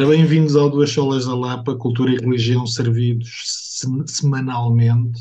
[0.00, 5.20] Ora, bem-vindos ao Duas Solas da Lapa, Cultura e Religião servidos se- semanalmente.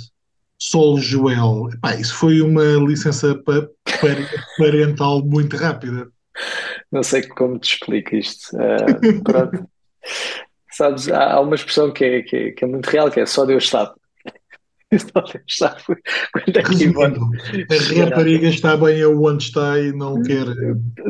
[0.58, 1.68] Sol Joel.
[1.74, 6.08] Epá, isso foi uma licença pa- pa- parental muito rápida.
[6.90, 8.56] Não sei como te explico isto.
[8.58, 9.70] Ah, pronto.
[10.72, 13.26] Sabes, há, há uma expressão que é, que é, que é muito real, que é
[13.26, 13.92] só Deus sabe.
[14.98, 15.84] Só Deus sabe
[16.32, 20.46] quando é que a rapariga está bem aonde está e não quer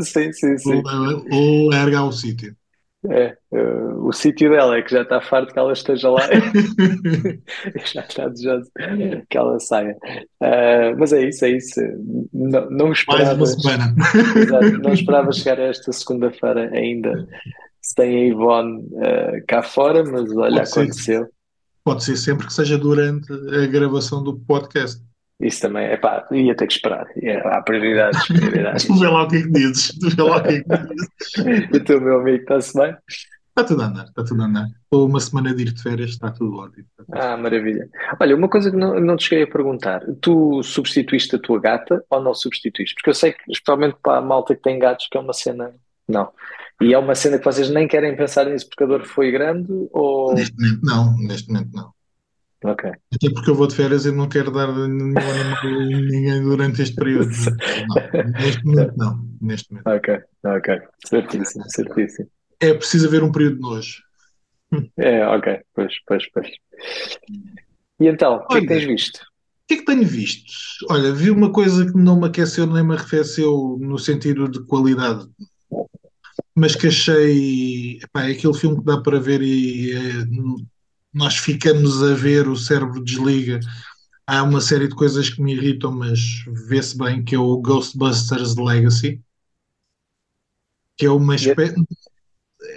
[0.02, 0.82] Sim, sim, sim.
[1.72, 2.58] largar o sítio.
[3.10, 6.20] É, ah, o sítio dela é que já está farto que ela esteja lá
[7.94, 8.70] já está desejoso
[9.30, 9.96] que ela saia.
[10.42, 11.80] Ah, mas é isso, é isso.
[12.34, 13.96] Não, não Mais uma esperava, semana.
[14.36, 17.26] exato, não esperava chegar a esta segunda-feira ainda
[17.82, 20.80] sem a Ivone ah, cá fora, mas olha, Pode ser.
[20.80, 21.28] aconteceu.
[21.84, 25.02] Pode ser sempre que seja durante a gravação do podcast.
[25.40, 27.08] Isso também, é pá, ia ter que esperar.
[27.16, 28.86] É, há prioridades, prioridades.
[28.86, 29.98] Tu vê lá o que é que dizes.
[29.98, 31.70] Tu vê lá o que é que dizes.
[31.76, 32.96] E tu, meu amigo, está-se bem?
[33.48, 34.68] Está tudo a andar, está tudo a andar.
[34.84, 36.86] Estou uma semana de ir de férias, está tudo ótimo.
[37.12, 37.90] Ah, maravilha.
[38.20, 42.04] Olha, uma coisa que não, não te cheguei a perguntar: tu substituíste a tua gata
[42.10, 42.96] ou não substituíste?
[42.96, 45.74] Porque eu sei que, especialmente para a malta que tem gatos, que é uma cena.
[46.08, 46.32] Não.
[46.82, 49.68] E é uma cena que vocês nem querem pensar nisso porque a dor foi grande
[49.92, 50.34] ou.
[50.34, 51.99] Neste momento não, neste momento não.
[52.64, 52.90] Ok.
[52.90, 56.82] Até porque eu vou de férias e não quero dar nenhum animal a ninguém durante
[56.82, 57.30] este período.
[57.88, 59.30] Não, neste momento não.
[59.42, 59.88] Neste momento.
[59.88, 60.82] Ok, ok.
[61.06, 62.30] Certíssimo, certíssimo.
[62.60, 64.04] É preciso haver um período de nojo.
[64.98, 65.60] É, ok.
[65.74, 66.50] Pois, pois, pois.
[68.00, 69.18] E então, o que é que tens visto?
[69.18, 70.52] O que é que tenho visto?
[70.90, 75.28] Olha, vi uma coisa que não me aqueceu nem me arrefeceu no sentido de qualidade,
[76.56, 80.26] mas que achei, epá, é aquele filme que dá para ver e eh,
[81.14, 83.60] nós ficamos a ver, o cérebro desliga.
[84.28, 86.20] Há uma série de coisas que me irritam, mas
[86.68, 89.22] vê-se bem que é o Ghostbusters Legacy,
[90.98, 91.76] que é uma espécie.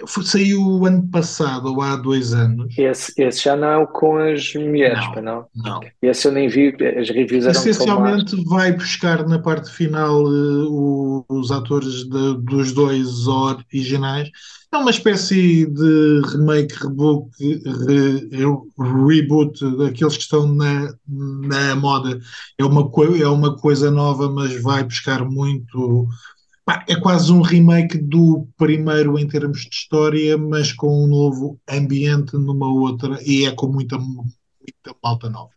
[0.07, 2.73] Saiu ano passado ou há dois anos.
[2.77, 5.21] Esse, esse já não é o com as mulheres, Não.
[5.21, 5.45] não?
[5.55, 5.79] Não.
[6.01, 7.51] Esse eu nem vi, as reviews eram.
[7.59, 14.29] Essencialmente vai buscar na parte final o- os atores de- dos dois originais.
[14.73, 18.27] É uma espécie de remake, reboot, re-
[19.07, 22.19] reboot daqueles que estão na, na moda.
[22.57, 22.89] É uma,
[23.21, 26.07] é uma coisa nova, mas vai buscar muito.
[26.65, 31.59] Pá, é quase um remake do primeiro em termos de história, mas com um novo
[31.69, 35.51] ambiente numa outra, e é com muita, muita malta nova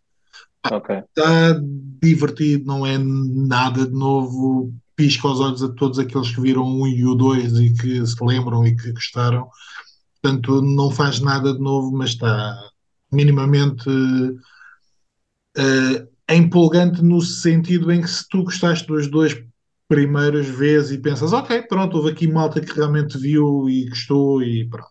[0.72, 0.96] Ok.
[0.96, 1.60] está
[2.02, 6.82] divertido, não é nada de novo, pisca aos olhos a todos aqueles que viram o
[6.82, 9.48] 1 e o 2 e que se lembram e que gostaram.
[10.20, 12.58] Portanto, não faz nada de novo, mas está
[13.12, 13.88] minimamente
[15.56, 19.34] eh, empolgante no sentido em que se tu gostaste dos dois
[19.88, 24.68] primeiros vês e pensas, ok, pronto, houve aqui malta que realmente viu e gostou e
[24.68, 24.90] pronto.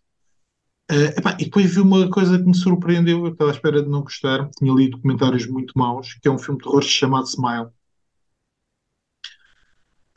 [0.91, 3.89] Eh, epá, e depois vi uma coisa que me surpreendeu, eu estava à espera de
[3.89, 7.69] não gostar, tinha lido comentários muito maus, que é um filme de terror chamado Smile.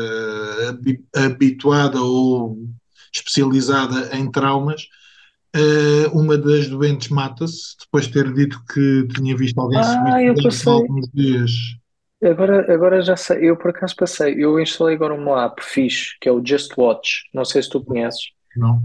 [0.69, 2.57] habi- habituada ou
[3.13, 4.87] especializada em traumas.
[5.53, 10.23] Eh, uma das doentes mata-se depois de ter dito que tinha visto alguém se Ah,
[10.23, 10.73] eu suicidar há passei.
[10.73, 11.51] alguns dias.
[12.23, 16.29] Agora, agora já sei, eu por acaso passei, eu instalei agora uma app fixe, que
[16.29, 18.29] é o Just Watch, não sei se tu conheces.
[18.55, 18.81] Não?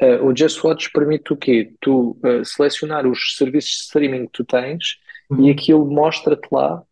[0.00, 1.72] Eh, o Just Watch permite o quê?
[1.80, 4.98] Tu eh, selecionar os serviços de streaming que tu tens
[5.38, 6.82] e aquilo mostra-te lá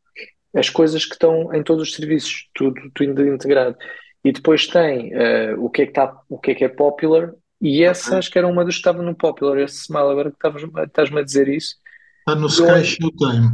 [0.55, 3.77] as coisas que estão em todos os serviços, tudo, tudo integrado.
[4.25, 7.33] E depois tem eh, o que é que tá, o que é que é popular,
[7.65, 8.19] e essa Ok.
[8.19, 10.49] acho que era uma dos que estava no popular, esse Smile, agora que
[10.87, 11.77] estás-me a dizer isso.
[12.21, 13.49] Está no Eu- Sky Showtime.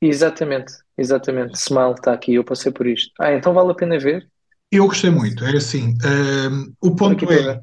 [0.00, 1.54] Exatamente, exatamente.
[1.58, 3.12] Smile está aqui, eu passei por isto.
[3.20, 4.28] Ah, então vale a pena ver?
[4.70, 5.94] Eu gostei muito, é assim.
[6.50, 7.60] hum, o ponto aqui é,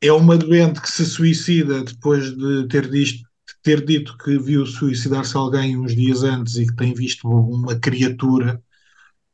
[0.00, 3.28] é uma doente que se suicida depois de ter, disto-
[3.62, 8.62] ter dito que viu suicidar-se alguém uns dias antes e que tem visto uma criatura.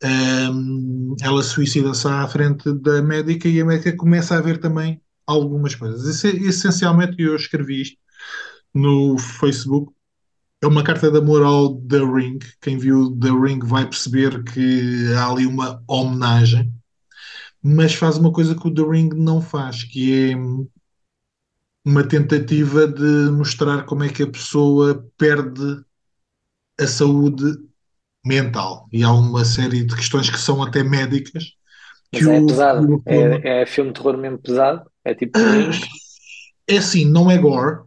[0.05, 5.75] Hum, ela suicida-se à frente da médica e a médica começa a ver também algumas
[5.75, 6.07] coisas.
[6.07, 7.99] Esse- Essencialmente, eu escrevi isto
[8.75, 9.93] no Facebook.
[10.63, 12.39] É uma carta de amor ao The Ring.
[12.61, 16.73] Quem viu The Ring vai perceber que há ali uma homenagem,
[17.63, 20.37] mas faz uma coisa que o The Ring não faz, que é
[21.85, 25.85] uma tentativa de mostrar como é que a pessoa perde
[26.81, 27.45] a saúde
[28.25, 28.89] mental.
[28.93, 31.53] E há uma série de questões que são até médicas.
[32.13, 35.39] Mas é o- pesado, é, é filme de terror mesmo pesado, é tipo.
[36.69, 37.81] É assim, não é gore.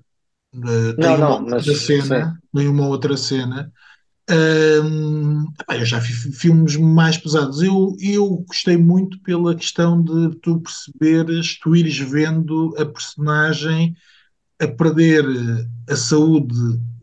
[0.55, 3.71] Uh, tem Não, uma não, outra mas cena, tem uma outra cena
[4.83, 7.61] Hum, eu já vi fi- filmes mais pesados.
[7.61, 13.95] Eu, eu gostei muito pela questão de tu perceberes, tu ires vendo a personagem
[14.59, 15.25] a perder
[15.89, 16.55] a saúde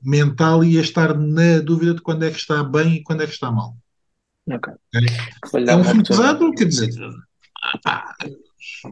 [0.03, 3.27] mental e a estar na dúvida de quando é que está bem e quando é
[3.27, 3.77] que está mal.
[4.47, 4.69] Ok.
[4.95, 5.07] ok?
[5.53, 6.91] Vou-lhe É um filme pesado, quer dizer,
[7.83, 8.17] pá,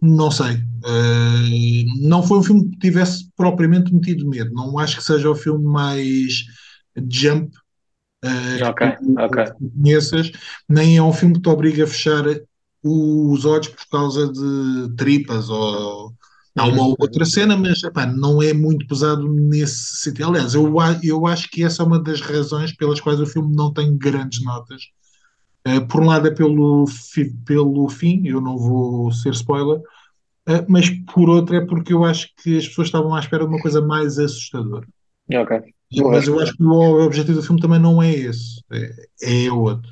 [0.02, 0.56] não sei.
[0.84, 4.52] Uh, não foi um filme que tivesse propriamente metido medo.
[4.54, 6.44] Não acho que seja o filme mais
[7.10, 7.50] jump
[8.24, 9.38] uh, Ok, que tu, ok.
[9.44, 10.30] que tu conheças,
[10.68, 12.24] nem é um filme que te obriga a fechar
[12.82, 16.12] os olhos por causa de tripas ou
[16.56, 20.28] há uma Uhum, ou outra cena, mas epá, não é muito pesado nesse sentido.
[20.28, 20.72] Aliás, eu,
[21.02, 24.42] eu acho que essa é uma das razões pelas quais o filme não tem grandes
[24.44, 24.82] notas.
[25.66, 29.78] Uh, por um lado é pelo, fi- pelo fim, eu não vou ser spoiler,
[30.48, 33.50] uh, mas por outro é porque eu acho que as pessoas estavam à espera de
[33.50, 34.86] uma coisa mais assustadora.
[35.34, 35.50] Ok.
[35.92, 38.60] Vou Mas eu acho que o objetivo do filme também não é esse,
[39.22, 39.90] é, é outro.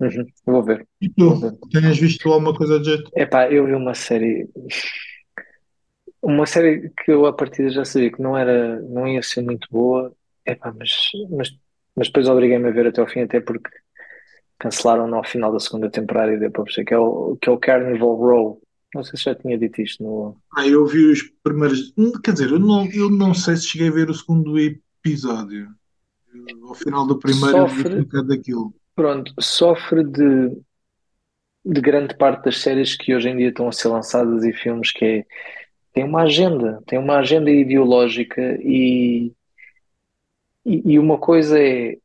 [0.00, 0.26] Uhum.
[0.46, 0.86] Vou ver.
[1.02, 1.58] E Vou tu, ver.
[1.70, 3.12] tens visto alguma coisa de jeito?
[3.14, 4.48] Epá, eu vi uma série.
[6.20, 9.68] Uma série que eu à partida já sabia que não era, não ia ser muito
[9.70, 10.14] boa.
[10.46, 10.90] Epá, mas,
[11.30, 11.50] mas,
[11.96, 13.70] mas depois obriguei-me a ver até ao fim, até porque
[14.62, 17.52] cancelaram no final da segunda temporada e deu para perceber que é o, que é
[17.52, 18.62] o Carnival Row.
[18.94, 20.36] Não sei se já tinha dito isto no.
[20.56, 21.92] Ah, eu vi os primeiros.
[21.96, 25.68] hum, Quer dizer, eu não, eu não sei se cheguei a ver o segundo episódio.
[26.32, 28.74] Eu, Ao final do primeiro, um Sofre, bocado daquilo.
[28.94, 30.56] pronto, sofre de,
[31.64, 34.92] de grande parte das séries que hoje em dia estão a ser lançadas e filmes
[34.92, 35.26] que é,
[35.94, 39.32] tem uma agenda, tem uma agenda ideológica e,
[40.64, 41.96] e, e uma coisa é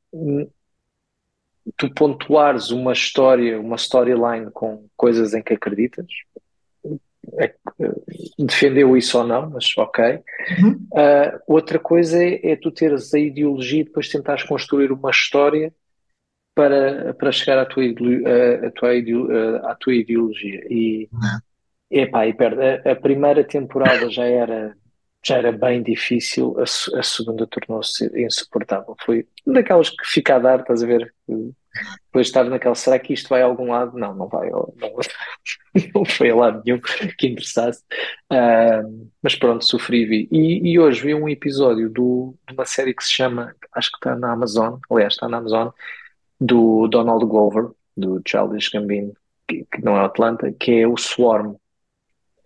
[1.75, 6.05] tu pontuares uma história, uma storyline com coisas em que acreditas,
[7.39, 7.53] é,
[8.39, 10.19] defendeu isso ou não, mas ok.
[10.61, 10.87] Uhum.
[10.93, 15.73] Uh, outra coisa é, é tu teres a ideologia e depois tentares construir uma história
[16.55, 18.91] para, para chegar à tua, a- a tua
[19.69, 20.65] à tua ideologia.
[20.69, 21.09] E,
[21.91, 22.01] É.
[22.03, 24.75] epá, e perde, a, a primeira temporada já era,
[25.27, 28.95] já era bem difícil, a, a segunda tornou-se insuportável.
[29.05, 31.13] Foi daquelas que fica a dar, estás a ver?
[32.05, 33.97] Depois estava naquela, será que isto vai a algum lado?
[33.97, 34.73] Não, não vai, não,
[35.93, 36.79] não foi a lado nenhum
[37.17, 37.83] que interessasse.
[38.29, 38.81] Ah,
[39.21, 40.27] mas pronto, sofri vi.
[40.31, 43.97] E, e hoje vi um episódio do, de uma série que se chama, acho que
[43.97, 45.69] está na Amazon, aliás, está na Amazon,
[46.39, 49.13] do Donald Glover, do Childish Gambino,
[49.47, 51.55] que, que não é Atlanta, que é o Swarm.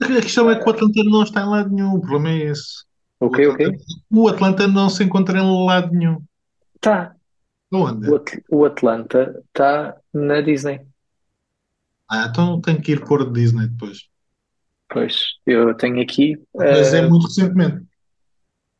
[0.03, 2.83] A questão é que o Atlanta não está em lado nenhum, o problema é esse.
[3.19, 3.65] O Ok, ok?
[3.65, 6.21] Atlanta, o Atlanta não se encontra em lado nenhum.
[6.79, 7.15] Tá.
[7.71, 8.09] Onde?
[8.09, 10.81] O, At- o Atlanta está na Disney.
[12.07, 14.07] Ah, então tenho que ir pôr de Disney depois.
[14.89, 16.35] Pois, eu tenho aqui.
[16.55, 17.85] Mas é ah, muito recentemente.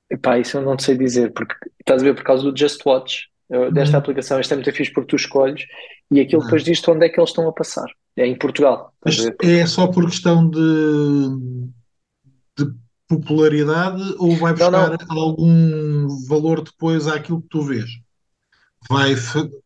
[0.10, 2.86] Epá, isso eu não te sei dizer, porque estás a ver por causa do Just
[2.86, 4.00] Watch, eh, desta Hum.
[4.00, 5.66] aplicação, isto é muito fixe porque tu escolhes
[6.12, 6.46] e aquilo Hum.
[6.46, 7.88] depois diz-te onde é que eles estão a passar.
[8.18, 8.94] É em Portugal,
[9.42, 10.60] é só por questão de,
[12.58, 12.66] de
[13.08, 17.90] popularidade ou vai Não, buscar não, algum valor depois àquilo que tu vês?
[18.90, 19.14] Vai,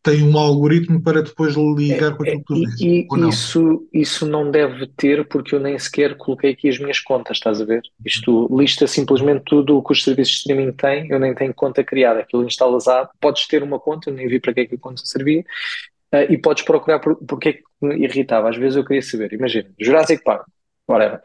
[0.02, 3.28] tem um algoritmo para depois ligar com é- aquilo que tu e, vês, e não?
[3.28, 7.60] isso, isso não deve ter porque eu nem sequer coloquei aqui as minhas contas, estás
[7.60, 7.82] a ver?
[8.04, 11.82] Isto lista simplesmente tudo o que os serviços de streaming têm, eu nem tenho conta
[11.84, 14.66] criada, aquilo instalas a app, podes ter uma conta, eu nem vi para que é
[14.66, 15.44] que a conta servia,
[16.12, 18.48] eh, e podes procurar por, porque é que me irritava.
[18.50, 20.46] Às vezes eu queria saber, imagina, Jurassic Park,
[20.88, 21.20] whatever.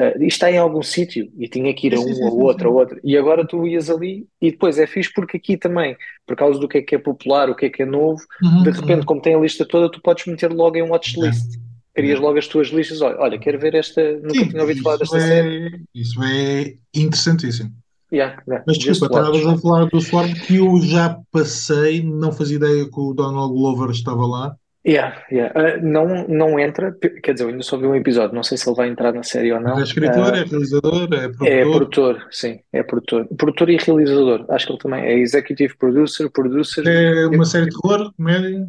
[0.00, 2.68] Uh, isto está em algum sítio e tinha que ir a um, a sim, outro,
[2.68, 2.78] a sim.
[2.78, 3.00] outro.
[3.04, 5.96] E agora tu ias ali e depois é fixe porque aqui também,
[6.26, 8.62] por causa do que é que é popular, o que é que é novo, Uhum,
[8.62, 9.04] de repente, uhum.
[9.06, 11.58] como tem a lista toda, tu podes meter logo em É, watchlist.
[11.94, 12.22] Crias é.
[12.22, 13.00] logo as tuas listas.
[13.02, 15.50] Olha, olha, quero ver esta, nunca Sim, tinha ouvido falar desta série.
[15.50, 17.70] é, isso é interessantíssimo.
[18.12, 22.56] Yeah, yeah, Mas desculpa, estavas a falar do Swarm que eu já passei, não fazia
[22.56, 24.54] ideia que o Donald Glover estava lá.
[24.84, 25.54] Yeah, yeah.
[25.58, 26.92] Uh, não, não entra,
[27.22, 29.22] quer dizer, eu ainda só vi um episódio, não sei se ele vai entrar na
[29.22, 29.82] série ou Mas é não.
[29.82, 31.70] escritor, Uh, é realizador, é é produtor.
[31.70, 33.28] produtor, sim, é produtor.
[33.36, 34.44] Produtor e realizador.
[34.50, 36.86] Acho que ele também é executive producer, producer.
[36.86, 38.66] É uma série de terror, comédia.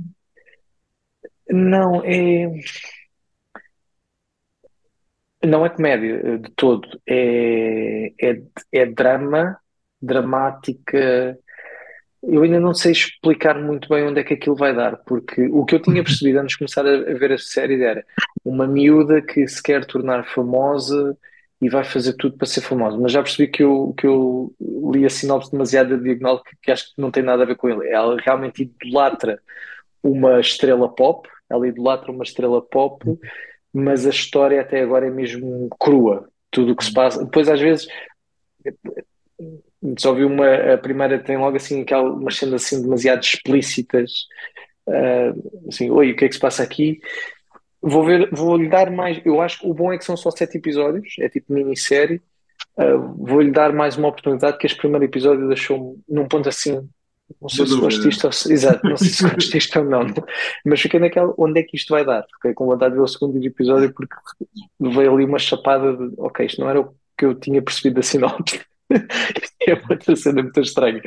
[1.50, 2.50] Não, é.
[5.46, 9.58] Não é comédia eh, de todo, é, é, é drama,
[10.02, 11.38] dramática.
[12.24, 15.66] Eu ainda não sei explicar muito bem onde é que aquilo vai dar, porque o
[15.66, 18.06] que eu tinha percebido antes de começar a a ver a série era
[18.46, 21.18] uma miúda que se quer tornar famosa
[21.62, 24.54] e vai fazer tudo para ser famosa, mas já percebi que eu, que eu
[24.92, 27.70] li a sinopse demasiado diagonal que, que acho que não tem nada a ver com
[27.70, 27.90] ele.
[27.90, 29.40] Ela realmente idolatra
[30.02, 33.06] uma estrela pop, ela idolatra uma estrela pop
[33.74, 37.24] mas a história até agora é mesmo crua, tudo o que se passa.
[37.26, 37.88] Depois, às vezes,
[39.98, 44.12] só vi uma, a primeira tem logo assim aquelas umas cenas assim demasiado explícitas,
[44.88, 47.00] uh, assim, oi, o que é que se passa aqui?
[47.82, 50.58] Vou ver, vou-lhe dar mais, eu acho que o bom é que são só sete
[50.58, 52.22] episódios, é tipo minissérie,
[52.78, 56.88] uh, vou-lhe dar mais uma oportunidade que este primeiro episódio deixou-me num ponto assim,
[57.42, 60.06] não sei se gosto ou exato, não sei se gosto ou não,
[60.66, 62.26] mas fiquei naquela, onde é que isto vai dar?
[62.36, 64.16] Fiquei com vontade de ver o segundo episódio porque
[64.80, 68.02] veio ali uma chapada de, ok, isto não era o que eu tinha percebido da
[68.02, 68.62] sinopse.
[68.92, 71.02] é uma cena muito estranha.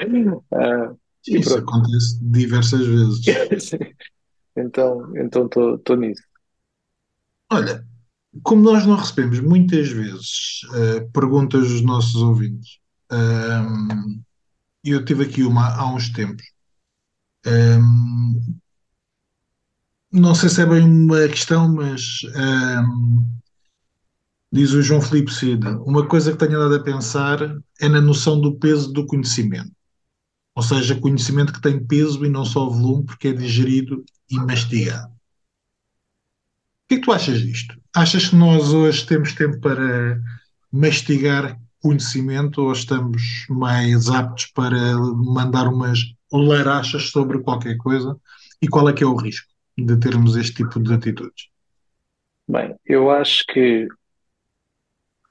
[0.53, 3.73] Uh, Isso acontece diversas vezes.
[4.57, 6.23] então estou então nisso.
[7.53, 7.85] Olha,
[8.43, 12.79] como nós não recebemos muitas vezes uh, perguntas dos nossos ouvintes,
[13.13, 14.23] um,
[14.91, 16.45] eu tive aqui uma há uns tempos.
[17.47, 18.59] Um,
[20.13, 23.27] não sei se é bem uma questão, mas um,
[24.53, 27.39] diz o João Felipe Cida, uma coisa que tenho dado a pensar
[27.81, 29.71] é na noção do peso do conhecimento.
[30.55, 35.13] Ou seja, conhecimento que tem peso e não só volume, porque é digerido e mastigado.
[35.13, 37.79] O que é que tu achas disto?
[37.95, 40.21] Achas que nós hoje temos tempo para
[40.73, 46.01] mastigar conhecimento ou estamos mais aptos para mandar umas
[46.33, 48.17] larachas sobre qualquer coisa?
[48.61, 49.47] E qual é que é o risco
[49.79, 51.49] de termos este tipo de atitudes?
[52.49, 53.87] Bem, eu acho que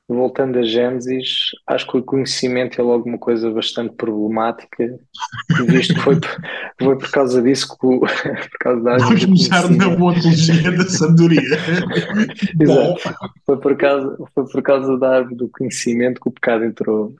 [0.07, 4.99] voltando a Gênesis, acho que o conhecimento é logo uma coisa bastante problemática,
[5.67, 6.15] visto que foi,
[6.79, 11.41] foi por causa disso que o, por causa da Vamos começar na ontologia da sabedoria.
[12.61, 13.15] Exato.
[13.45, 17.15] Foi por, causa, foi por causa da árvore do conhecimento que o pecado entrou,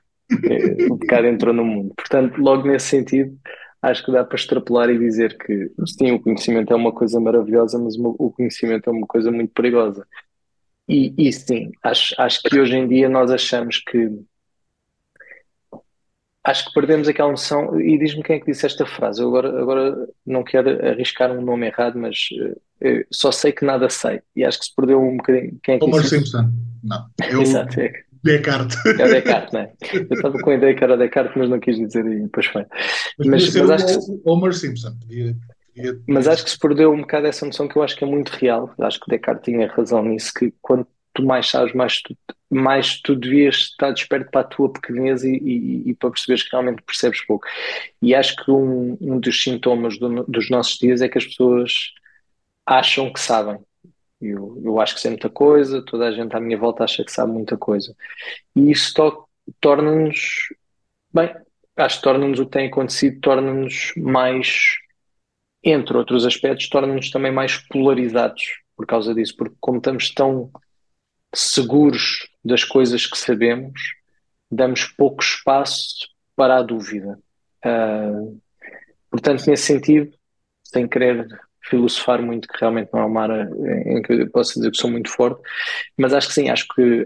[0.90, 1.92] o pecado entrou no mundo.
[1.96, 3.36] Portanto, logo nesse sentido,
[3.82, 7.78] acho que dá para extrapolar e dizer que sim, o conhecimento é uma coisa maravilhosa,
[7.78, 10.06] mas o conhecimento é uma coisa muito perigosa.
[10.88, 14.10] E, e sim, acho, acho que hoje em dia nós achamos que.
[16.44, 17.80] Acho que perdemos aquela noção.
[17.80, 19.20] E diz-me quem é que disse esta frase.
[19.20, 22.28] Eu agora, agora não quero arriscar um nome errado, mas
[22.80, 24.20] uh, só sei que nada sei.
[24.34, 25.58] E acho que se perdeu um bocadinho.
[25.60, 26.50] Quem é que Homer Simpson.
[26.84, 27.06] Não.
[27.28, 27.42] Eu...
[27.42, 27.80] Exato.
[27.80, 27.92] É.
[28.22, 28.76] Descartes.
[28.86, 29.72] É o Descartes, não é?
[29.92, 32.64] Eu estava com a ideia que era Descartes, mas não quis dizer e depois foi.
[33.18, 34.20] Mas, mas, mas acho que.
[34.24, 34.96] Homer Simpson.
[35.00, 35.34] Podia,
[36.06, 38.30] mas acho que se perdeu um bocado essa noção que eu acho que é muito
[38.30, 38.72] real.
[38.78, 42.16] Acho que Descartes tinha razão nisso, que quando tu mais sabes, mais tu,
[42.50, 46.50] mais tu devias estar desperto para a tua pequenez e, e, e, para perceberes que
[46.50, 47.46] realmente percebes pouco.
[48.00, 51.92] E acho que um, um dos sintomas do, dos nossos dias é que as pessoas
[52.64, 53.58] acham que sabem.
[54.20, 57.12] Eu, eu acho que sei muita coisa, toda a gente à minha volta acha que
[57.12, 57.94] sabe muita coisa.
[58.54, 59.26] E isso to,
[59.60, 60.48] torna-nos,
[61.12, 61.34] bem,
[61.76, 64.78] acho que torna-nos o que tem acontecido, torna-nos mais
[65.70, 68.42] entre outros aspectos, torna-nos também mais polarizados
[68.76, 70.50] por causa disso, porque como estamos tão
[71.34, 73.80] seguros das coisas que sabemos,
[74.50, 77.18] damos pouco espaço para a dúvida.
[77.64, 78.40] Uh,
[79.10, 80.12] portanto, nesse sentido,
[80.62, 81.26] sem querer
[81.68, 83.50] filosofar muito, que realmente não é uma área
[83.86, 85.40] em que eu posso dizer que sou muito forte,
[85.96, 87.04] mas acho que sim, acho que,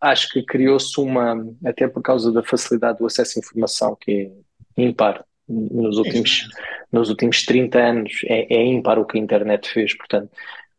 [0.00, 4.30] acho que criou-se uma, até por causa da facilidade do acesso à informação, que
[4.76, 6.48] é impar nos últimos,
[6.92, 10.30] nos últimos 30 anos é, é ímpar o que a internet fez, portanto,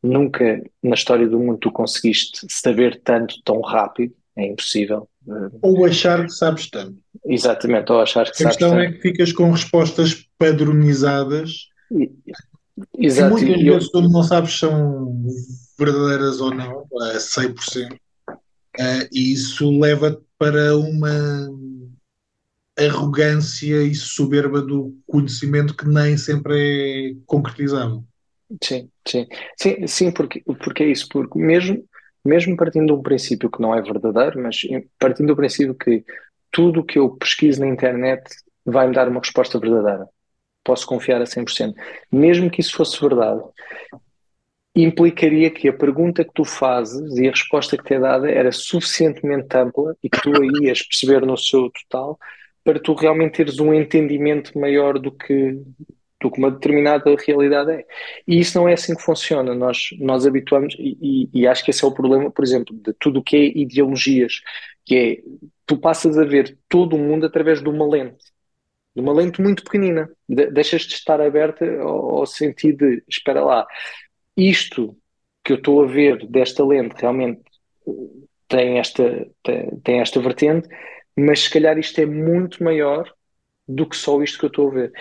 [0.02, 5.08] nunca na história do mundo tu conseguiste saber tanto tão rápido, é impossível.
[5.62, 6.98] Ou achar que sabes tanto.
[7.26, 8.74] Exatamente, ou achar que sabes tanto.
[8.74, 11.68] A questão é que ficas com respostas padronizadas.
[12.98, 13.36] Exato.
[13.36, 15.26] Que muitas vezes tu não sabes se são
[15.78, 17.94] verdadeiras ou não, a 100%.
[18.80, 21.50] Uh, e isso leva para uma
[22.88, 28.04] arrogância e soberba do conhecimento que nem sempre é concretizável.
[28.64, 31.84] Sim, sim, sim, sim, porque, porque é isso, porque mesmo,
[32.26, 34.62] mesmo partindo de um princípio que não é verdadeiro, mas
[34.98, 36.04] partindo do princípio que
[36.52, 38.24] tudo o que eu pesquiso na internet
[38.66, 40.08] vai me dar uma resposta verdadeira,
[40.64, 41.76] posso confiar a 100%.
[42.12, 43.42] Mesmo que isso fosse verdade,
[44.76, 48.52] implicaria que a pergunta que tu fazes e a resposta que te é dada era
[48.52, 52.18] suficientemente ampla e que tu a ias perceber no seu total
[52.70, 55.60] para tu realmente teres um entendimento maior do que,
[56.22, 57.86] do que uma determinada realidade é.
[58.28, 59.56] E isso não é assim que funciona.
[59.56, 63.22] Nós, nós habituamos, e, e, acho que esse é o problema, por exemplo, de tudo
[63.22, 64.42] o que é ideologias,
[64.86, 65.18] que é
[65.66, 68.24] tu passas a ver todo o mundo através de uma lente,
[68.96, 70.08] de uma lente muito pequenina.
[70.28, 73.66] De, deixas de estar aberta ao, ao sentido de, espera lá,
[74.38, 74.96] isto
[75.44, 77.42] que eu estou a ver desta lente realmente
[78.48, 80.70] tem esta, tem, tem esta vertente,
[81.26, 83.12] mas se calhar isto é muito maior
[83.68, 84.92] do que só isto que eu estou a ver.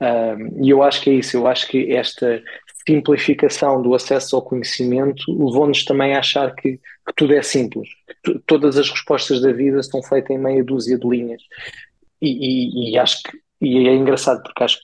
[0.00, 2.42] Um, e eu acho que é isso, eu acho que esta
[2.86, 7.88] simplificação do acesso ao conhecimento levou-nos também a achar que, que tudo é simples,
[8.24, 11.42] que todas as respostas da vida estão feitas em meia dúzia de linhas.
[12.20, 14.78] e, e, e acho que e é engraçado porque acho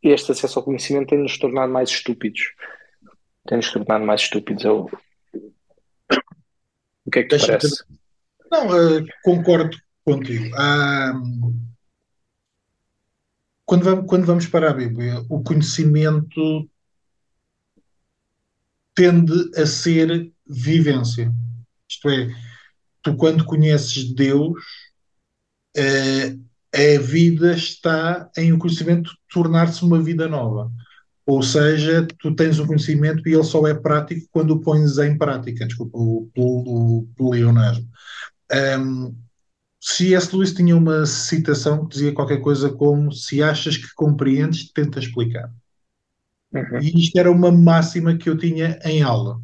[0.00, 2.54] que este acesso ao conhecimento tem-nos tornado mais estúpidos.
[3.46, 4.64] Tem-nos tornado mais estúpidos.
[4.64, 4.90] Eu...
[7.04, 7.84] O que é que te parece?
[8.50, 9.76] Não, uh, concordo
[10.16, 10.50] contigo.
[13.64, 16.68] quando, vamos, quando vamos para a Bíblia, o conhecimento
[18.94, 21.32] tende a ser vivência.
[21.88, 22.28] Isto é,
[23.02, 24.62] tu quando conheces Deus,
[25.76, 30.70] uh, a vida está em o conhecimento tornar-se uma vida nova.
[31.26, 35.16] Ou seja, tu tens o conhecimento e ele só é prático quando o pões em
[35.16, 35.66] prática.
[35.66, 37.88] Desculpa o, o, o leonasmo.
[38.52, 39.14] Um,
[39.80, 40.34] C.S.
[40.34, 45.50] Lewis tinha uma citação que dizia qualquer coisa como: Se achas que compreendes, tenta explicar.
[46.52, 46.80] Uhum.
[46.82, 49.40] E isto era uma máxima que eu tinha em aula.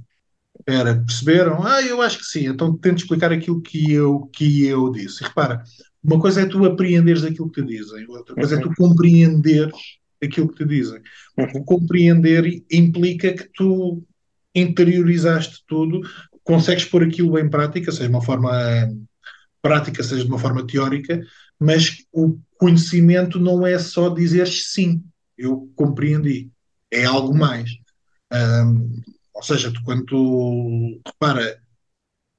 [0.67, 1.65] Era, perceberam?
[1.65, 5.23] Ah, eu acho que sim, então tento explicar aquilo que eu, que eu disse.
[5.23, 5.63] E repara,
[6.03, 8.61] uma coisa é tu apreenderes aquilo que te dizem, outra coisa uhum.
[8.61, 9.75] é tu compreenderes
[10.23, 11.01] aquilo que te dizem.
[11.39, 11.65] Uhum.
[11.65, 14.03] Compreender implica que tu
[14.55, 16.01] interiorizaste tudo,
[16.43, 18.51] consegues pôr aquilo em prática, seja de uma forma
[19.67, 21.21] prática, seja de uma forma teórica,
[21.59, 25.03] mas o conhecimento não é só dizer sim,
[25.37, 26.51] eu compreendi,
[26.91, 27.71] é algo mais.
[28.33, 29.03] Um,
[29.35, 31.61] ou seja, tu, quando tu repara,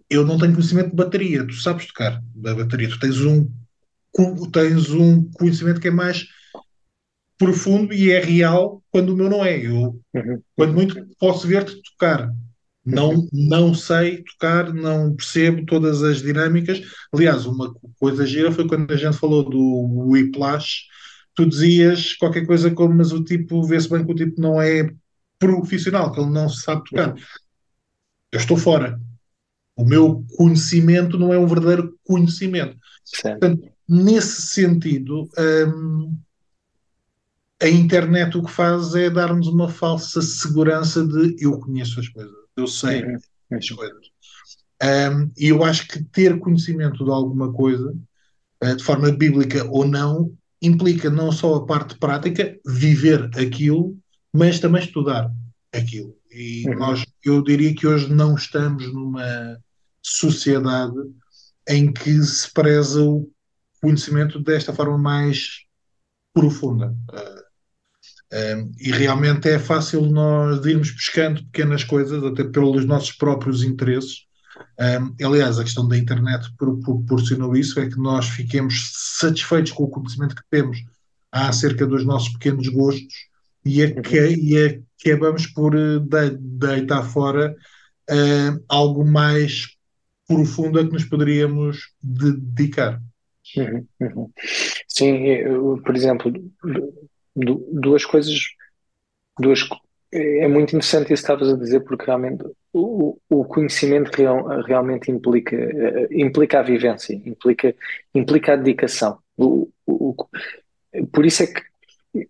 [0.09, 3.51] eu não tenho conhecimento de bateria, tu sabes tocar da bateria, tu tens um,
[4.51, 6.25] tens um conhecimento que é mais
[7.37, 9.57] profundo e é real quando o meu não é.
[9.57, 10.41] Eu, uhum.
[10.55, 12.31] quando muito, posso ver-te tocar.
[12.87, 16.81] Não, não sei tocar, não percebo todas as dinâmicas.
[17.11, 20.83] Aliás, uma coisa gira foi quando a gente falou do Whiplash,
[21.35, 24.89] tu dizias qualquer coisa como, mas o tipo, vê-se bem que o tipo não é
[25.37, 27.13] profissional, que ele não sabe tocar.
[28.31, 28.99] Eu estou fora.
[29.75, 32.77] O meu conhecimento não é um verdadeiro conhecimento.
[33.03, 33.39] Certo.
[33.39, 36.17] Portanto, nesse sentido, hum,
[37.61, 42.46] a internet o que faz é dar-nos uma falsa segurança de eu conheço as coisas,
[42.57, 43.17] eu sei uhum.
[43.51, 44.07] as coisas.
[44.83, 47.95] Um, e eu acho que ter conhecimento de alguma coisa,
[48.63, 53.97] uh, de forma bíblica ou não, implica não só a parte prática, viver aquilo,
[54.33, 55.31] mas também estudar
[55.73, 56.15] aquilo.
[56.31, 56.77] E uhum.
[56.77, 59.57] nós, eu diria que hoje não estamos numa
[60.01, 60.95] sociedade
[61.67, 63.29] em que se preza o
[63.81, 65.65] conhecimento desta forma mais
[66.33, 66.95] profunda.
[67.11, 67.46] Uh,
[68.33, 74.25] um, e realmente é fácil nós irmos pescando pequenas coisas, até pelos nossos próprios interesses.
[74.79, 79.89] Um, aliás, a questão da internet proporcionou isso, é que nós fiquemos satisfeitos com o
[79.89, 80.77] conhecimento que temos
[81.31, 83.13] acerca dos nossos pequenos gostos
[83.63, 85.99] e, a que, e acabamos por eh,
[86.39, 87.55] deitar fora
[88.09, 89.75] uh, algo mais
[90.27, 93.01] profunda que nos poderíamos dedicar.
[93.55, 94.31] Uhum, uhum.
[94.87, 95.17] Sim,
[95.85, 96.33] por exemplo,
[97.37, 98.39] duas coisas,
[99.39, 99.67] duas,
[100.11, 105.11] é muito interessante isso que estavas a dizer, porque realmente o, o conhecimento real, realmente
[105.11, 107.75] implica, eh, implica a vivência, implica,
[108.15, 109.19] implica a dedicação.
[109.37, 110.15] O, o,
[111.11, 111.61] por isso é que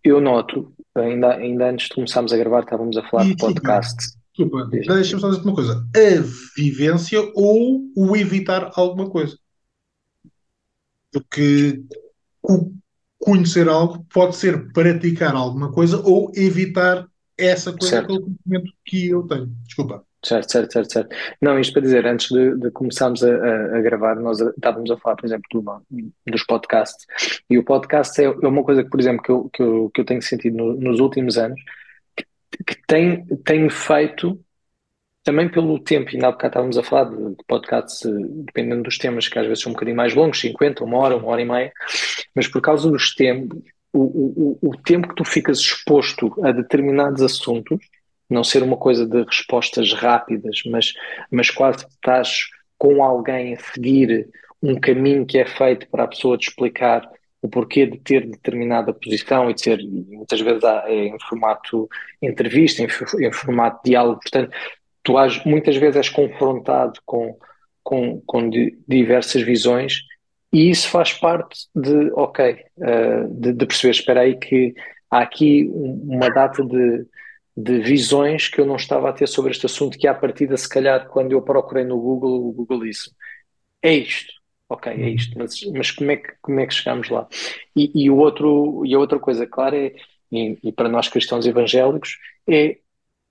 [0.03, 4.17] eu noto, ainda, ainda antes de começarmos a gravar, estávamos a falar e, de podcast.
[4.35, 9.37] Desculpa, deixa-me só dizer uma coisa: a vivência ou o evitar alguma coisa.
[11.11, 11.81] Porque
[12.43, 12.71] o
[13.27, 17.05] conhecer algo pode ser praticar alguma coisa ou evitar
[17.37, 18.07] essa coisa certo.
[18.07, 19.47] pelo conhecimento que eu tenho.
[19.65, 20.05] Desculpa.
[20.23, 21.15] Certo, certo, certo, certo.
[21.41, 24.97] Não, isto para dizer, antes de, de começarmos a, a, a, gravar, nós estávamos a
[24.97, 27.05] falar, por exemplo, do, dos podcasts.
[27.49, 30.01] E o podcast é, é uma coisa que, por exemplo, que eu, que eu, que
[30.01, 31.59] eu tenho sentido no, nos últimos anos,
[32.15, 32.25] que,
[32.65, 34.39] que tem, tem feito
[35.27, 38.11] também pelo tempo, ainda há bocado estávamos a falar de, de podcasts, eh,
[38.45, 41.27] dependendo dos temas, que às vezes são um bocadinho mais longos, 50, uma hora, uma
[41.27, 41.73] hora e meia,
[42.33, 43.59] mas por causa dos tempos,
[43.91, 47.77] o, o, o tempo que tu ficas exposto a determinados assuntos,
[48.29, 50.93] não ser uma coisa de respostas rápidas, mas,
[51.29, 52.45] mas quase estás
[52.77, 54.29] com alguém a seguir
[54.63, 57.05] um caminho que é feito para a pessoa te explicar
[57.41, 61.89] o porquê de ter determinada posição e de ser, muitas vezes é em formato
[62.21, 62.87] entrevista, em,
[63.25, 64.55] em formato diálogo, portanto,
[65.07, 65.13] tu
[65.45, 67.37] muitas vezes és confrontado com,
[67.81, 68.49] com, com
[68.85, 70.01] diversas visões
[70.51, 74.73] e isso faz parte de, ok, uh, de, de, perceber, espera aí que
[75.09, 77.05] há aqui uma data de,
[77.55, 80.67] de visões que eu não estava a ter sobre este assunto que à partida, se
[80.67, 83.09] calhar, quando eu procurei no Google, o Google disse,
[83.81, 84.33] é isto,
[84.67, 87.25] ok, é isto, mas, mas como, é que, como é que chegamos lá?
[87.73, 89.93] E, e, o outro, e a outra coisa, claro, é,
[90.29, 92.17] e, e para nós cristãos evangélicos,
[92.49, 92.77] é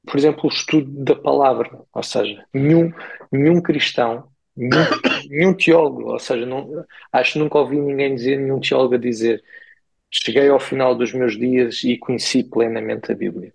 [0.07, 1.71] por exemplo, o estudo da palavra.
[1.92, 2.92] Ou seja, nenhum,
[3.31, 4.85] nenhum cristão nenhum,
[5.29, 9.42] nenhum teólogo, ou seja, não, acho que nunca ouvi ninguém dizer, nenhum teólogo a dizer
[10.11, 13.53] cheguei ao final dos meus dias e conheci plenamente a Bíblia.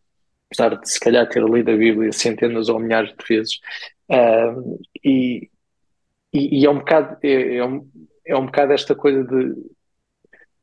[0.47, 3.59] Apesar de se calhar ter lido a Bíblia centenas ou milhares de vezes.
[4.09, 5.49] Uh, e,
[6.33, 7.89] e, e, é um bocado é, é, um,
[8.25, 9.55] é um bocado esta coisa de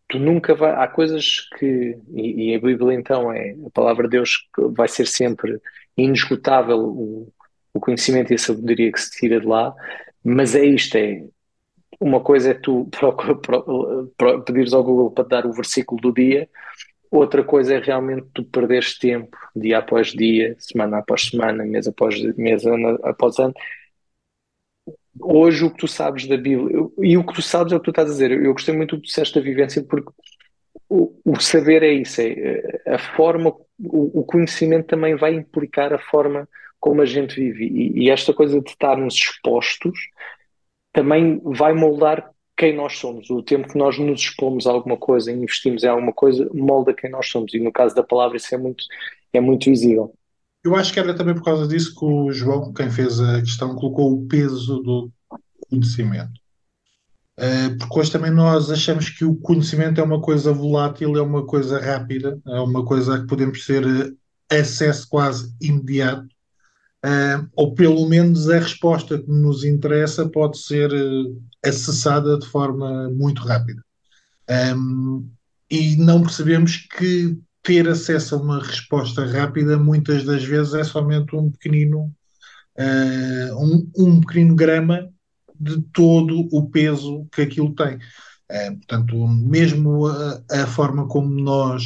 [0.08, 0.72] tu nunca vai.
[0.72, 1.98] Há coisas que.
[2.14, 5.60] E, e, a Bíblia, então, é a palavra de Deus vai ser sempre
[5.96, 7.32] inesgotável o,
[7.74, 9.74] o conhecimento e a sabedoria que se tira de lá,
[10.24, 11.24] mas é isto: é.
[12.00, 12.88] Uma coisa é tu
[14.46, 16.48] pedires ao Google para dar o versículo do dia,
[17.10, 22.20] outra coisa é realmente tu perderes tempo, dia após dia, semana após semana, mês após
[22.36, 23.54] mês, ano após ano,
[25.20, 27.84] hoje o que tu sabes da Bíblia, e o que tu sabes é o que
[27.84, 28.30] tu estás a dizer.
[28.32, 30.10] Eu gostei muito do processo da vivência porque
[30.88, 35.92] o, o saber é isso, é eh, a forma, o, o, conhecimento também vai implicar
[35.92, 36.48] a forma
[36.80, 37.66] como a gente vive.
[37.66, 39.98] E, e esta coisa de estarmos expostos
[40.92, 43.30] também vai moldar quem nós somos.
[43.30, 47.10] O tempo que nós nos expomos a alguma coisa, investimos em alguma coisa, molda quem
[47.10, 47.54] nós somos.
[47.54, 48.84] E no caso da palavra, isso é muito,
[49.32, 50.12] é muito visível.
[50.64, 53.74] Eu acho que era também por causa disso que o João, quem fez a questão,
[53.74, 55.10] colocou o peso do
[55.68, 56.40] conhecimento.
[57.38, 61.46] Uh, porque hoje também nós achamos que o conhecimento é uma coisa volátil, é uma
[61.46, 63.84] coisa rápida, é uma coisa a que podemos ter
[64.50, 66.26] eh, acesso quase imediato,
[67.06, 70.90] uh, ou pelo menos a resposta que nos interessa pode ser
[71.64, 73.84] acessada de forma muito rápida.
[74.76, 75.30] Um,
[75.70, 81.36] e não percebemos que ter acesso a uma resposta rápida muitas das vezes é somente
[81.36, 82.10] um pequenino
[82.78, 85.06] uh, um, um, pequenino grama
[85.60, 87.96] de todo o peso que aquilo tem.
[87.96, 91.84] Uh, portanto, mesmo a, a, forma como nós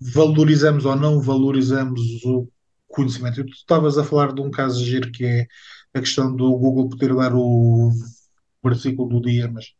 [0.00, 2.48] valorizamos ou não valorizamos o
[2.86, 3.44] conhecimento.
[3.44, 5.46] Tu estavas a falar de um caso giro que é
[5.94, 7.90] a questão do Google poder dar o
[8.62, 9.72] versículo do dia, mas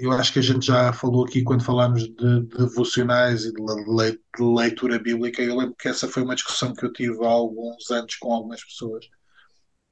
[0.00, 3.60] eu acho que a gente já falou aqui quando falámos de, de devocionais e de,
[3.60, 5.42] le, de, leitura bíblica.
[5.42, 8.64] Eu lembro que essa foi uma discussão que eu tive há alguns anos com algumas
[8.64, 9.04] pessoas.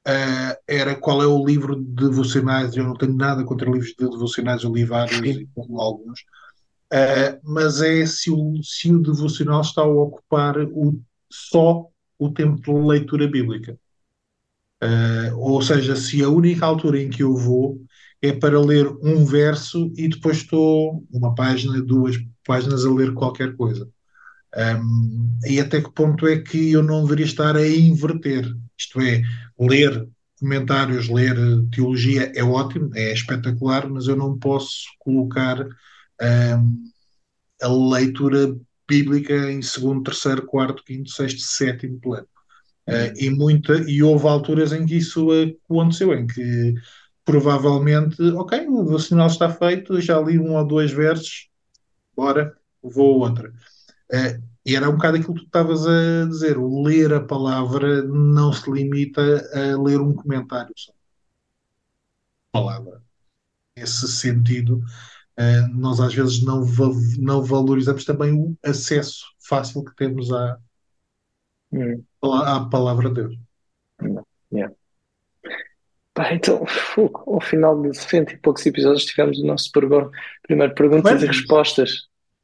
[0.07, 2.75] Uh, era qual é o livro de devocionais.
[2.75, 6.21] Eu não tenho nada contra livros de devocionais, eu li vários e como alguns.
[6.91, 10.99] Uh, mas é se o, se o devocional está a ocupar o,
[11.31, 13.77] só o tempo de leitura bíblica.
[15.37, 17.79] ou seja, se a única altura em que eu vou
[18.21, 23.55] é para ler um verso e depois estou uma página, duas páginas a ler qualquer
[23.55, 23.89] coisa.
[24.55, 28.45] Um, e até que ponto é que eu não deveria estar a inverter?
[28.77, 29.21] Isto é,
[29.59, 30.07] ler
[30.39, 31.35] comentários, ler
[31.71, 36.83] teologia é ótimo, é espetacular, mas eu não posso colocar um,
[37.61, 38.55] a leitura
[38.87, 42.27] bíblica em segundo, terceiro, quarto, quinto, sexto, sétimo plano.
[42.87, 45.27] Uh, e, muita, e houve alturas em que isso
[45.67, 46.75] aconteceu, em que
[47.25, 51.49] provavelmente, ok, o sinal está feito, já li um ou dois versos,
[52.15, 53.49] bora, vou a outra.
[54.13, 58.03] Uh, e era um bocado aquilo que tu estavas a dizer, o ler a palavra
[58.03, 59.21] não se limita
[59.53, 60.93] a ler um comentário só.
[62.51, 63.01] Palavra.
[63.75, 64.77] Nesse sentido,
[65.39, 70.57] uh, nós às vezes não, va não valorizamos também o acesso fácil que temos à,
[71.71, 72.03] hum.
[72.21, 73.39] à palavra de Deus.
[74.53, 74.75] Yeah.
[76.15, 76.65] Pá, então,
[77.27, 81.23] ao final de 60 e poucos episódios tivemos o nosso primeiro perguntas Quantos?
[81.23, 81.91] e respostas.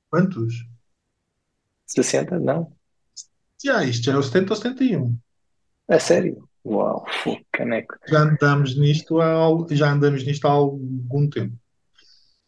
[0.09, 0.53] Quantos?
[1.87, 2.37] 60?
[2.37, 2.69] Não?
[3.63, 5.17] Já, isto já é o 70 ou 71.
[5.87, 6.49] É sério?
[6.65, 7.05] Uau,
[7.49, 7.95] caneco.
[8.09, 11.55] Já andamos nisto há, já andamos nisto há algum tempo.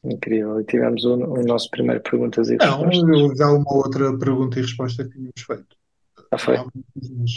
[0.04, 0.60] Incrível.
[0.60, 3.02] E tivemos o, o nosso primeiro perguntas e respostas.
[3.02, 5.78] Não, já uma outra pergunta e resposta que tínhamos feito.
[6.32, 6.58] Ah, foi?
[6.58, 7.32] Mas,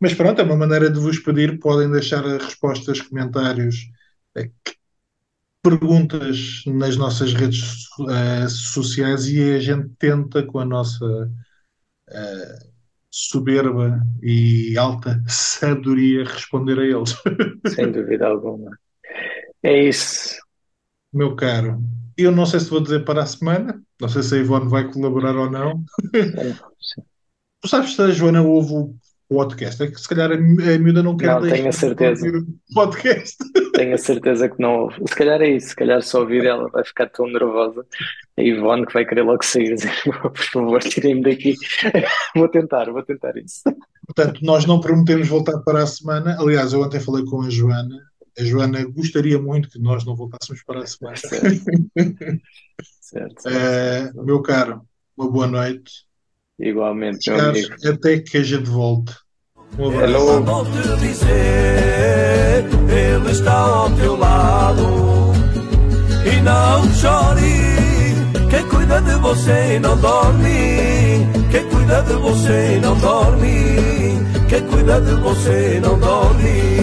[0.00, 3.90] mas pronto, é uma maneira de vos pedir, podem deixar respostas, comentários,
[4.34, 4.50] eh,
[5.62, 12.70] perguntas nas nossas redes uh, sociais e a gente tenta com a nossa uh,
[13.10, 17.14] soberba e alta sabedoria responder a eles.
[17.74, 18.70] Sem dúvida alguma.
[19.62, 20.36] É isso.
[21.12, 21.82] Meu caro,
[22.16, 24.90] eu não sei se vou dizer para a semana, não sei se a Ivone vai
[24.90, 25.84] colaborar ou não.
[27.60, 28.94] Tu sabes se a Joana ouve o
[29.30, 29.80] podcast.
[29.82, 32.26] É que se calhar a, miúda não quer não, tenho a certeza.
[32.28, 33.36] o podcast.
[33.72, 34.96] Tenho a certeza que não ouve.
[35.08, 37.86] Se calhar é isso, se calhar só ouvir ela vai ficar tão nervosa.
[38.36, 41.54] A Ivone que vai querer logo sair dizer, por favor, tirem-me daqui.
[42.36, 43.62] vou tentar, vou tentar isso.
[44.04, 46.36] Portanto, nós não prometemos voltar para a semana.
[46.38, 47.96] Aliás, eu ontem falei com a Joana.
[48.38, 51.16] A Joana gostaria muito que nós não voltássemos para a semana.
[51.16, 51.64] Certo.
[53.00, 54.18] certo, certo.
[54.18, 54.82] Uh, meu caro,
[55.16, 56.09] uma boa noite
[56.60, 57.74] Igualmente, meu amigo.
[57.86, 59.14] Até que a gente volte.
[59.78, 60.42] Um abraço.
[60.42, 64.82] Vou te dizer, ele está ao teu lado.
[66.26, 71.26] E não chore, quem cuida de você não dorme.
[71.50, 74.20] Quem cuida de você não dorme.
[74.48, 76.80] Quem cuida de você não dorme.